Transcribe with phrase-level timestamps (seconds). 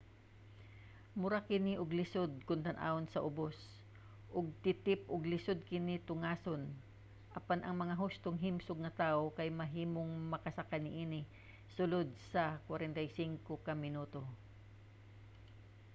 [1.19, 3.57] mura kini og lisod kon tan-awon sa ubos
[4.37, 6.61] ug titip ug lisod kini tungason
[7.39, 11.21] apan ang mga hustong himsog nga tawo kay mahimong makasaka niini
[11.75, 14.21] sulod sa 45 ka minuto